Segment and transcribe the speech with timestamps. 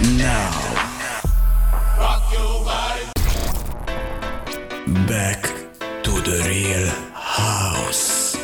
[0.00, 0.50] Now.
[5.06, 5.42] Back
[6.02, 8.34] to the real house.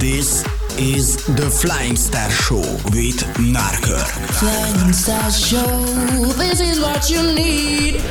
[0.00, 0.46] This
[0.78, 2.56] is the Flying Star Show
[2.94, 4.04] with Norker.
[4.40, 8.02] Flying Star Show, this is what you need.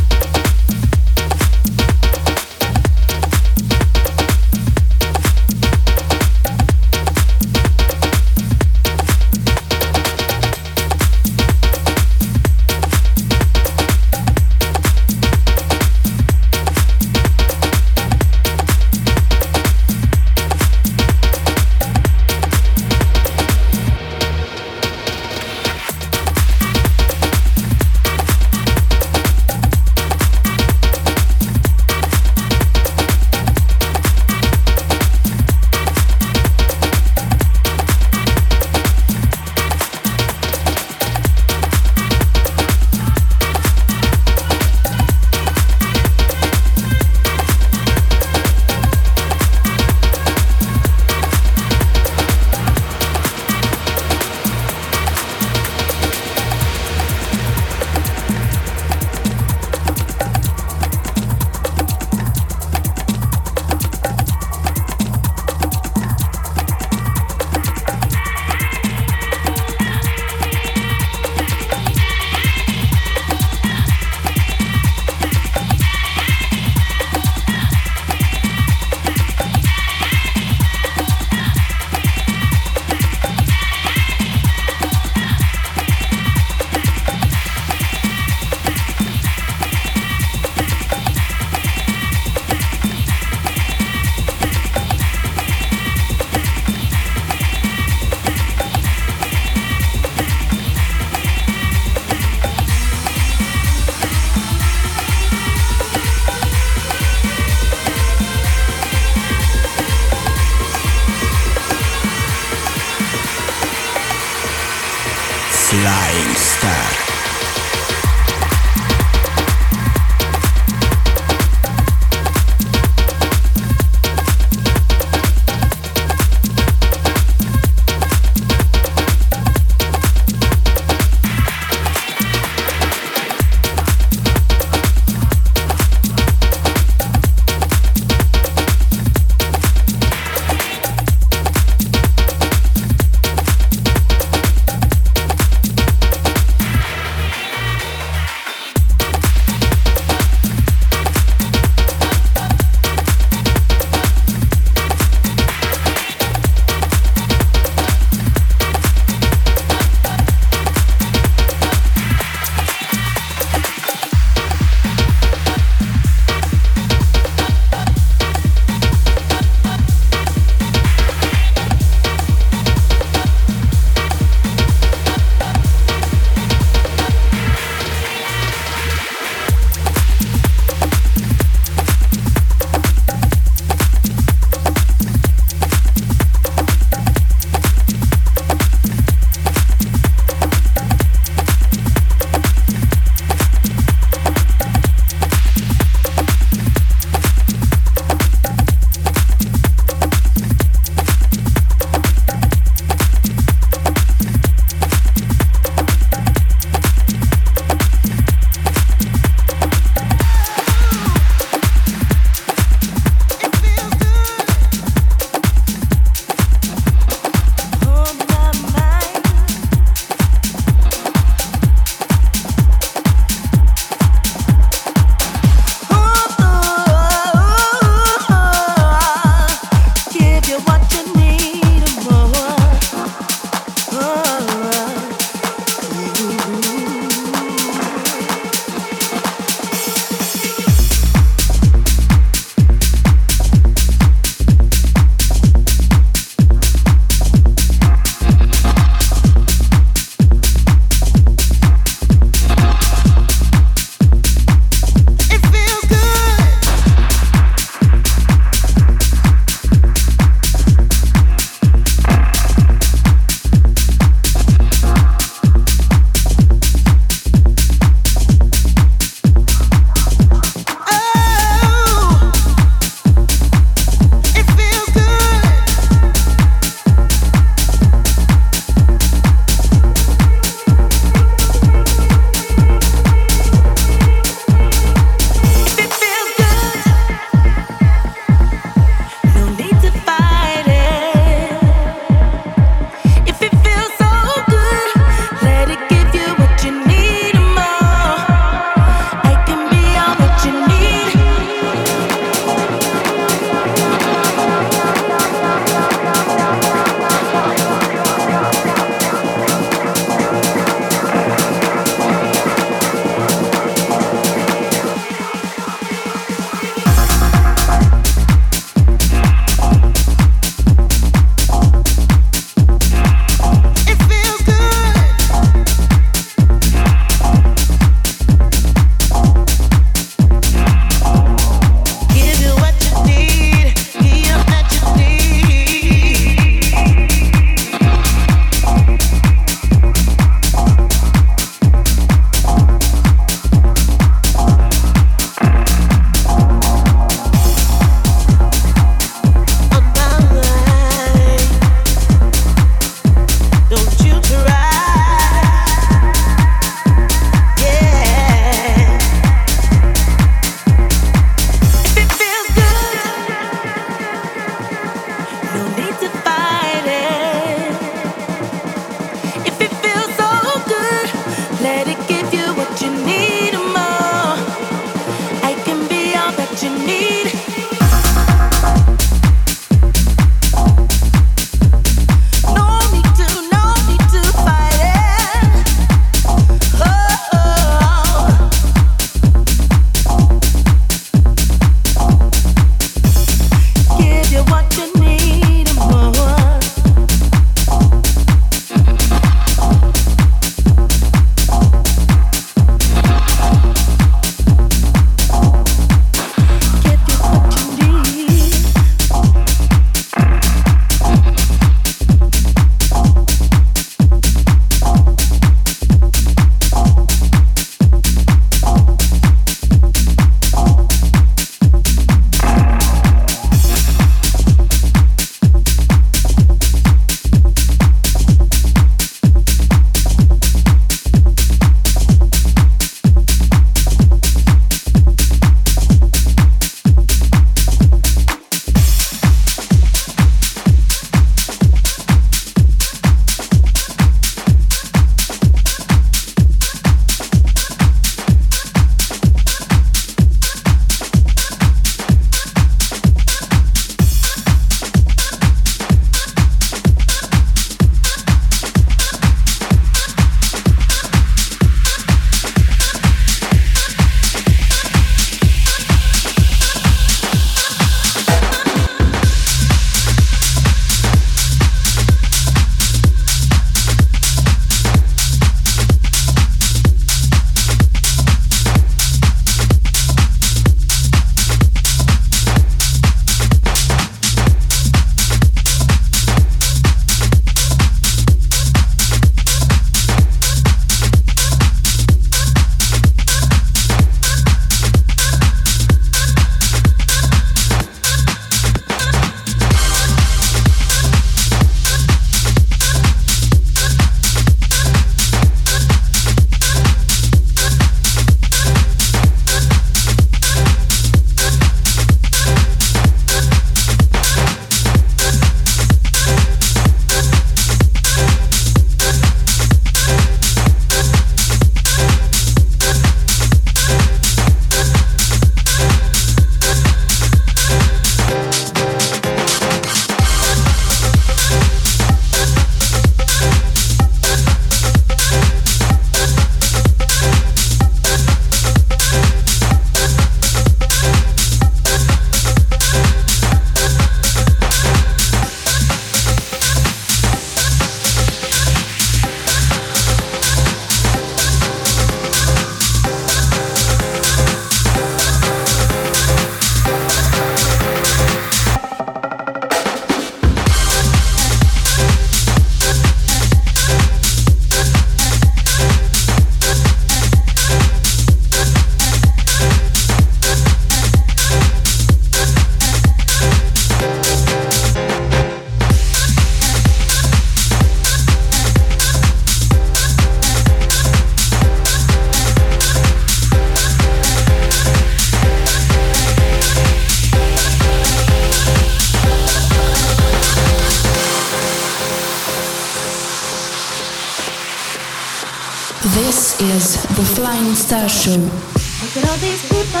[596.14, 598.36] Is the Flying Star Show.
[598.36, 600.00] Look at all these people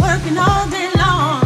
[0.00, 1.40] working all day long.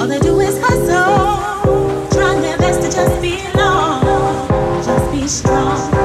[0.00, 6.01] All they do is hustle, trying their best to just be alone, just be strong.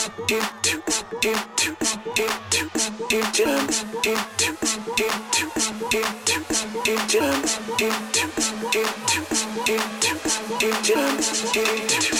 [0.00, 0.80] Jam, jam,
[1.20, 1.76] jam, jam,
[11.98, 12.19] jam,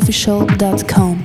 [0.00, 1.19] Official.com.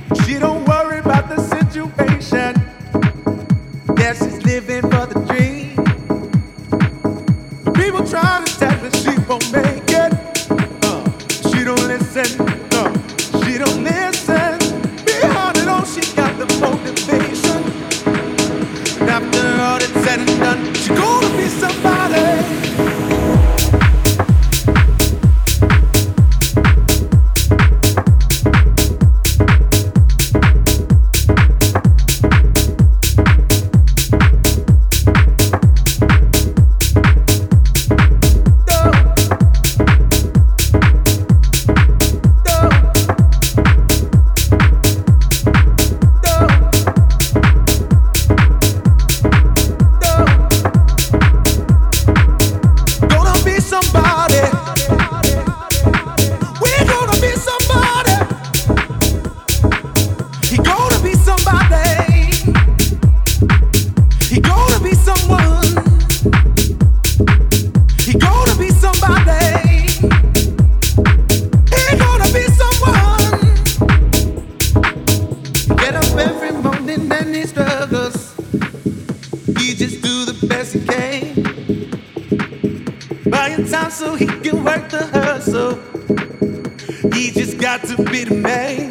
[87.82, 88.85] to be the man.